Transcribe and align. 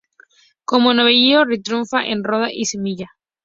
Como 0.65 0.95
novillero 0.95 1.45
triunfa 1.63 2.03
en 2.07 2.23
Ronda 2.23 2.49
y 2.51 2.65
Sevilla. 2.65 3.11